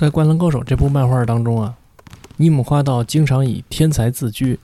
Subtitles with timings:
[0.00, 1.74] 在《灌篮高手》这部漫画当中啊，
[2.38, 4.58] 樱木花道经常以天才自居。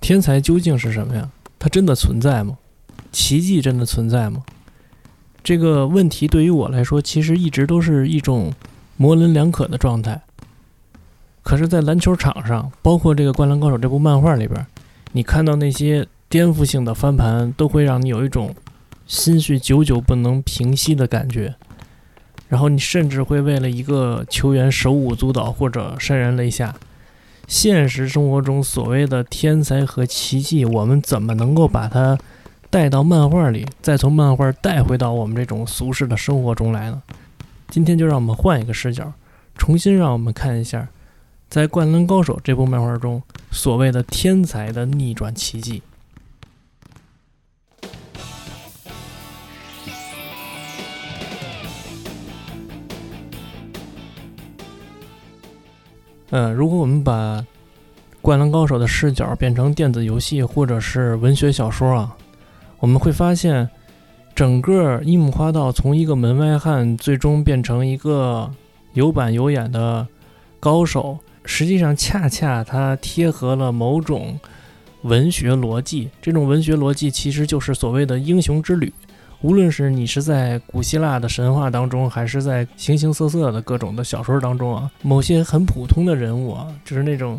[0.00, 1.28] 天才究竟是什么呀？
[1.58, 2.56] 它真的存在吗？
[3.10, 4.44] 奇迹真的存在吗？
[5.42, 8.54] 这个问题对于我来说，其实一直都是一种
[8.96, 10.22] 模棱两可的状态。
[11.42, 14.64] 可是，在篮球场上，包括这个《灌篮高手》这部漫画里边，
[15.10, 18.54] 你看到那些颠覆性的翻盘，都会让你有一种
[19.04, 21.56] 心绪久久不能平息的感觉。
[22.54, 26.72] 然后你甚至会为了一个球员手舞足蹈或者潸然泪下。
[27.48, 32.16] 现实生活中所谓的天才和奇迹，我们怎么能够把它
[32.70, 37.02] 带到漫画里，再从漫画带回到我们这种俗世的生活中来呢？
[37.70, 39.12] 今天就让我们换一个视角，
[39.56, 40.86] 重新让我们看一下，
[41.50, 45.82] 在《灌篮高手》这部漫画中所谓的天才的逆转奇迹。
[56.36, 57.40] 嗯，如果我们把
[58.20, 62.16] 《灌篮高手》的视角变成电子游戏或者是文学小说啊，
[62.80, 63.70] 我们会发现，
[64.34, 68.50] 整个樱木花道从一个门外汉最终变成一个
[68.94, 70.04] 有板有眼的
[70.58, 74.36] 高手，实际上恰恰它贴合了某种
[75.02, 76.10] 文学逻辑。
[76.20, 78.92] 这种文学逻辑其实就是所谓的英雄之旅。
[79.44, 87.38] 无论是你是在古希腊的神话当中，还是在形形色色的各种的小说当中啊，某些很普通的人物啊，就是那种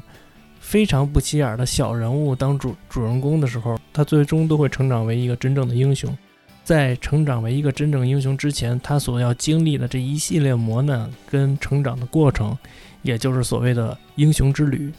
[0.59, 6.15] 非常不起眼的小人物当主主人公的时候，他最终都会成长为一个真正的英雄。
[6.63, 12.55] 在成长为一个真正英雄之前，他所要经历的这一系列磨难跟成长的过程，
[13.01, 14.93] 也就是所谓的英雄之旅。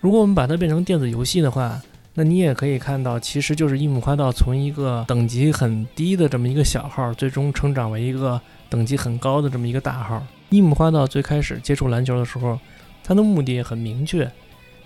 [0.00, 1.82] 如果我们把它变成电子游戏的话，
[2.18, 10.20] 那你也可以看到，其实就是樱木花道从一个等级很低的这么一个小号，最终成长为一个等级很高的这么一个大号。
[10.48, 12.58] 樱木花道最开始接触篮球的时候，
[13.04, 14.28] 他的目的也很明确，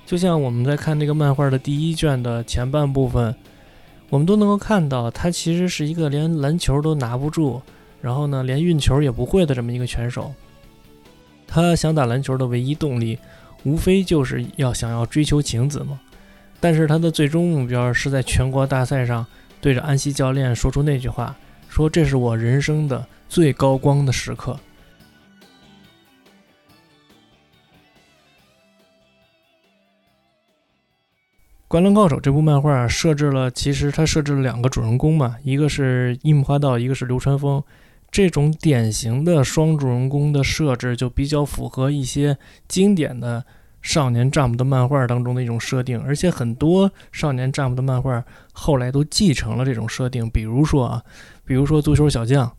[0.05, 3.35] 就像我们在看这个漫画的第一卷的前半部分，
[4.11, 7.63] 我们都能够看到，他其实是一个连篮球都拿不住，
[8.03, 10.35] 然后呢，连运球也不会的这么一个拳手。
[11.47, 13.19] 他想打篮球的唯一动力，
[13.65, 15.99] 无非就是要想要追求晴子嘛。
[16.63, 19.27] 但是他的最终目标是在全国大赛上
[19.61, 21.35] 对着安西教练说出那句话，
[21.69, 24.53] 说这是我人生的最高光的时刻。
[31.67, 37.61] 《灌篮高手》这部漫画设置了，其实它设置了两个主人公嘛，一个是樱木花道，一个是流川枫。
[38.13, 43.45] 这种典型的双主人公的设置，就比较符合一些经典的。
[43.83, 50.31] 少年 Jump 的漫画当中的一种设定，而且很多少年 Jump 的漫画后来都继承了这种设定。
[50.31, 51.03] 比如说啊，
[51.45, 52.51] 比如说足球小将，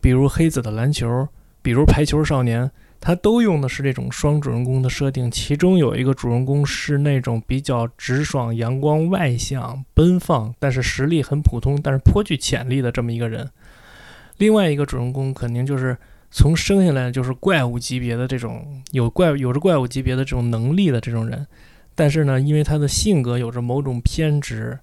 [0.00, 1.28] 比如黑子的篮球，
[1.62, 2.70] 比如排球少年，
[3.00, 5.30] 他都用的是这种双主人公的设定。
[5.30, 13.48] 其中有一个主人公是那种比较直爽、阳光、外向、奔放，但是实力很普通，但是颇具潜力的这么一个人。
[14.38, 15.96] 另外一个主人公肯定就是。
[16.30, 21.46] 从生下来就是怪物级别的这种有怪有着怪物级别的这种能力的这种人，
[21.94, 24.78] 但是呢，因为他的性格有着某种偏执，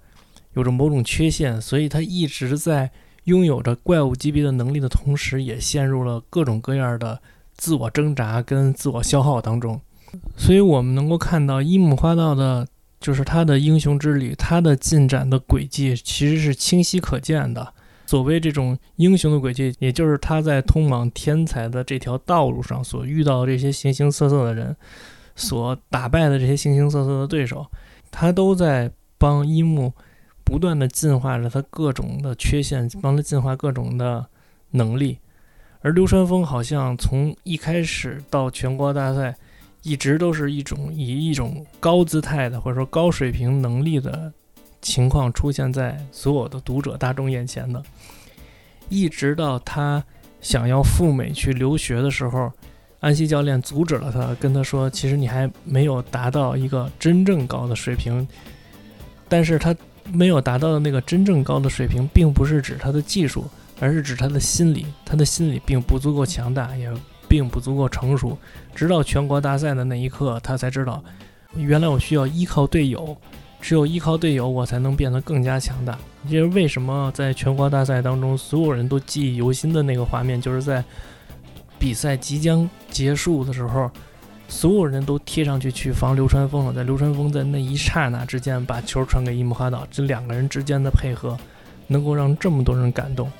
[0.53, 2.91] 有着某种缺陷，所以他一直在
[3.25, 7.21] 拥有着怪物级别的能力的同时，也陷入了各种各样的
[7.55, 9.79] 自我挣扎跟自我消耗当中。
[10.37, 12.67] 所以我们能够看到樱木花道的，
[12.99, 17.73] 就是他的英雄之旅，他的进展的轨迹其实是清晰可见的。
[18.05, 24.75] 所谓这种英雄的轨迹，也就是他在通往天才的这条道路上所遇到的这些形形色色的人，
[25.35, 27.65] 所打败的这些形形色色的对手，
[28.11, 29.91] 他都在帮一木
[30.43, 34.25] 不断的进化着他各种的缺陷，帮他进化各种的
[34.71, 35.17] 能力。
[35.81, 39.35] 而流川枫好像从一开始到全国大赛，
[39.83, 44.31] 一直都是一种以一种高姿态的或者说高水平能力的。
[44.85, 47.81] 情况出现在所有的读者大众眼前的，
[48.87, 50.03] 一直到他
[50.39, 52.51] 想要赴美去留学的时候，
[52.99, 58.25] 安西教练阻止了他，跟他说：“其实你还没有达到一个真正高的水平。”
[59.27, 59.75] 但是他
[60.13, 63.43] 没有达到的那个真正高的水平，并不是指他的技术，
[63.79, 64.85] 而是指他的心理。
[65.03, 66.93] 他的心理并不足够强大，也
[67.27, 68.37] 并不足够成熟。
[68.75, 71.03] 直到全国大赛的那一刻，他才知道，
[71.55, 73.17] 原来我需要依靠队友。
[73.65, 75.97] 只有依靠队友，我才能变得更加强大。
[76.29, 80.83] 这是为什么在全国大赛当中，所有人都记忆犹新的那个画面，就是在
[81.79, 83.89] 比赛即将结束的时候，
[84.47, 86.73] 所有人都贴上去去防流川枫了。
[86.75, 91.35] 在流川枫在那一刹那之间把球传给樱木花道，这两个人之间的配合，
[91.87, 93.31] 能够让这么多人感动。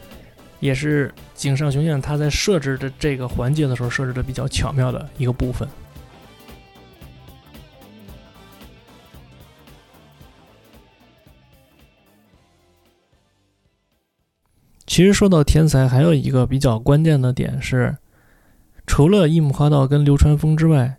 [0.60, 5.70] 也是井上雄彦他在设置的这个环节的时候设置的比较巧妙的一个部分。
[14.96, 17.98] 其实说到天才，还有一个比较关键的点是，
[18.88, 20.96] 除了樱木花道跟流川枫之外，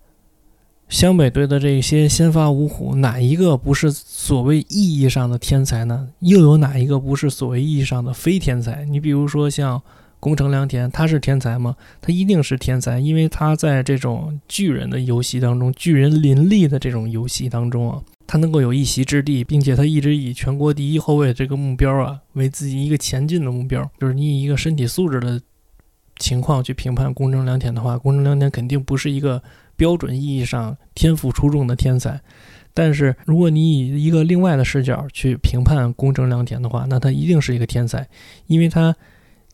[0.87, 6.08] 湘北队的这些先发五虎，哪一个不是所谓意义上的天才呢？
[6.19, 8.84] 又有哪一个不是所谓意义上的非天才？
[8.84, 9.81] 你比如说像
[10.20, 11.75] 宫城良田，他是天才吗？
[12.02, 18.02] 他一定是天才，因为他在这种巨人的游戏当中，巨人林立的这种游戏当中啊。
[18.26, 23.88] 他能够有一席之地，并且他一直以全国第一后卫这个目标啊为自己一个前进的目标。
[24.00, 25.40] 就是你以一个身体素质的
[26.19, 29.43] 情况去评判宫城良田的话，宫城良田肯定不是一个
[29.76, 32.20] 标准意义上天赋出众的天才。
[32.75, 38.06] 但是如果你以一个另外的视角去评判宫城良田的话，那他一定是一个天才，
[38.46, 38.94] 因为他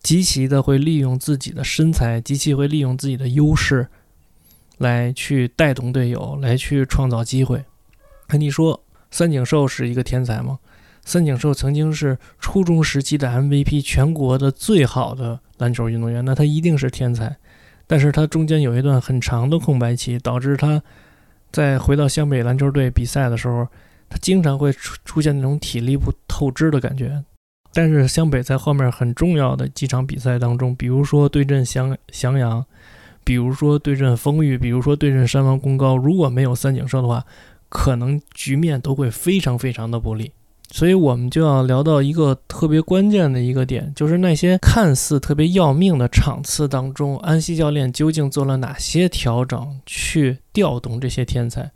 [0.03, 3.87] 极其的会利用自己的身材，极其会利用自己的优势
[4.79, 7.63] 来去带动队友，来去创造机会。
[8.33, 10.59] 那你说三井寿是一个天才吗？
[11.05, 17.37] 三井寿曾经是初中时期的 MVP，全国的最好的篮球运动员，那他一定是天才。
[17.87, 20.83] 但是他中间有一段很长的空白期，导致他
[21.51, 23.69] 在回到湘北篮球队比赛的时候，
[24.09, 27.23] 他经常会出出现那种体力不透支的感觉。
[27.75, 32.65] 但是湘北在后面很重要的几场比赛当中，比如说对阵翔翔阳，
[33.25, 37.23] 比如说对阵丰裕，比如说对阵山王功高，如果没有三井寿的话。
[37.75, 40.31] 可能局面都会非常非常的不利，
[40.71, 51.71] 所以我们就要聊到一个特别关键的一个点，就是那些看似特别要命的场次当中，安西教练究竟做了哪些调整，去调动这些天才，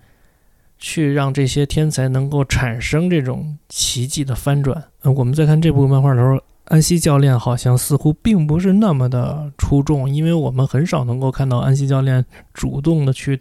[0.77, 4.85] 去让这些天才能够产生这种奇迹的翻转。
[5.01, 12.23] 呃，我们在看这部漫画的时候，安西教练好像似乎并不是那么的出众，因为我们很少能够看到安西教练
[12.53, 13.41] 主动的去。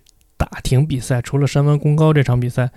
[0.51, 2.69] 打停比赛，除了山湾功高这场比赛，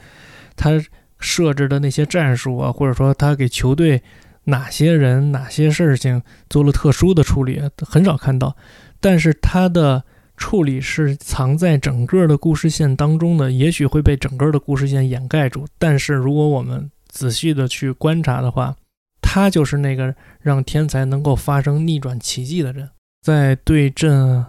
[0.57, 0.71] 他
[1.19, 4.03] 设置的那些战术啊，或者说他给球队
[4.45, 8.57] 哪些人、哪些事情做了特殊的处理，很少看到。
[9.01, 10.03] 但是他的
[10.37, 15.67] 处理是藏在整个的故事线当中的，也许会被整个的故事线掩盖住。
[15.79, 18.75] 但是如果我们仔细的去观察的话，
[19.21, 22.89] 他就是那个让天才能够发生逆转奇迹的人，
[23.23, 24.47] 在对阵。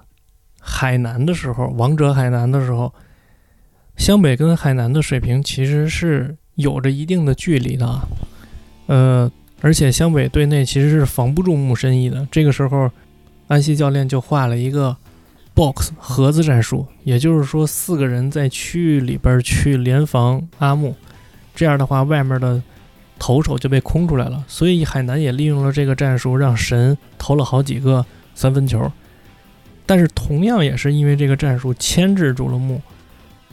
[0.61, 2.93] 海南的时候，王者海南的时候，
[3.99, 7.99] 湘北跟海南的水平其实是有着一定的距离的，
[8.87, 9.29] 呃，
[9.59, 12.25] 而且湘北队内其实是防不住木深一的。
[12.31, 12.89] 这个时候，
[13.49, 14.95] 安西教练就画了一个
[15.53, 20.95] box 盒子战术，也就是说，四个人在区域里边去联防阿木，
[21.53, 22.63] 这样的话，外面的
[23.19, 24.41] 投手就被空出来了。
[24.47, 28.89] 所以海南也利用了这个战术，让神投了好几个三分球。
[29.85, 32.81] 但是同样也是因为这个战术牵制住了木，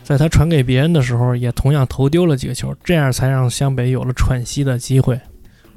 [0.07, 5.21] 在他传给别人的时候，也同样投丢了几个球，这样才让湘北有了喘息的机会。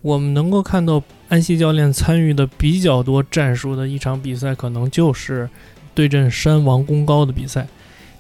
[0.04, 5.50] 我们能够看到安西教练参与的比较多战术的一场比赛，可能就是
[5.96, 7.66] 对阵山王功高的比赛。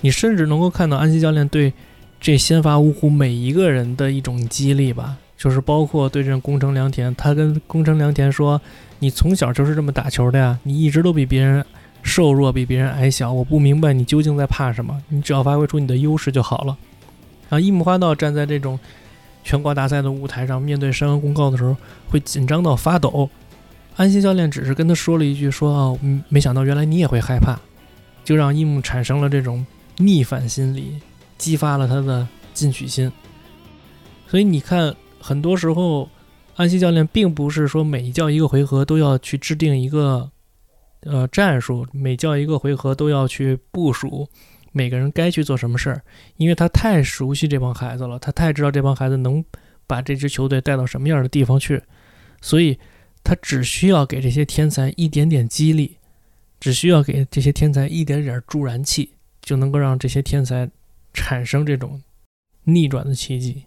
[0.01, 1.71] 你甚至能够看到安西教练对
[2.19, 8.59] 这先发五虎每一个人的一种激励吧，就是包括对阵宫城良田，他跟宫城良田说
[8.97, 11.63] ：“你从小就是这么打球的呀，你一直都比别人。”
[12.01, 15.01] 瘦弱比别人矮小，我不明白你究竟在怕什么。
[15.09, 16.77] 你只要发挥出你的优势就好了。
[17.49, 18.79] 啊，樱木花道站在这种
[19.44, 21.75] 全国大赛的舞台上，面对山王公告的时候，
[22.09, 23.29] 会紧张到发抖。
[23.95, 27.59] 安西教练只是跟他说了一句：“说啊，没想到原来你也会害怕。”
[28.23, 29.65] 就让樱木产生了这种
[29.97, 30.99] 逆反心理，
[31.37, 33.11] 激发了他的进取心。
[34.27, 36.07] 所以你看，很多时候
[36.56, 40.29] 安西教练并不是说每一叫一个回合都要去制定一个。
[41.01, 44.27] 呃，战术每叫一个回合都要去部署
[44.71, 46.01] 每个人该去做什么事儿，
[46.37, 49.44] 因为他太熟悉这帮孩子了，他太知道这帮孩子能
[49.87, 51.81] 把这支球队带到什么样的地方去，
[52.41, 52.77] 所以
[53.23, 55.97] 他只需要给这些天才一点点激励，
[56.59, 60.69] 只需要给这些天才一点点助燃气，就能够让这些天才
[61.13, 62.01] 产生这种
[62.65, 63.63] 逆转的奇迹。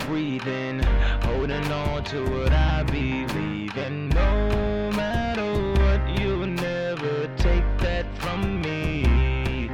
[0.00, 0.82] Breathing,
[1.22, 4.08] holding on to what I believe in.
[4.10, 5.50] No matter
[5.80, 9.70] what, you'll never take that from me.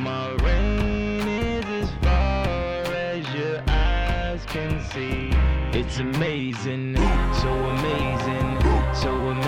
[0.00, 5.30] My reign is as far as your eyes can see.
[5.78, 6.96] It's amazing,
[7.42, 8.56] so amazing
[8.96, 9.45] It's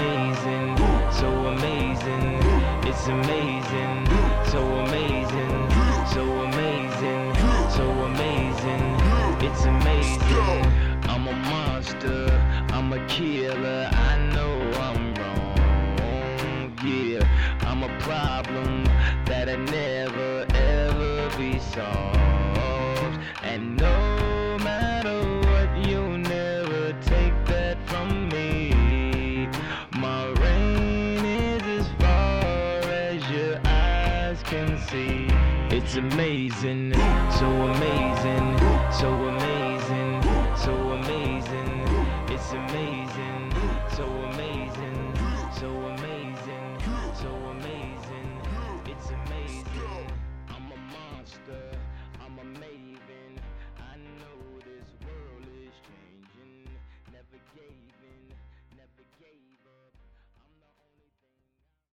[21.38, 23.18] be solved.
[23.44, 29.46] And no matter what, you'll never take that from me.
[29.92, 35.28] My rain is as far as your eyes can see.
[35.76, 36.94] It's amazing,
[37.38, 38.58] so amazing,
[38.90, 39.47] so amazing.